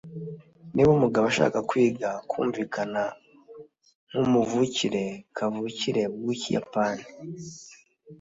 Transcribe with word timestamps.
Niba 0.73 0.89
umugabo 0.97 1.25
ashaka 1.31 1.57
kwiga 1.69 2.09
kumvikana 2.29 3.01
nkumuvukire 4.09 5.03
kavukire 5.37 6.03
wikiyapani 6.25 7.05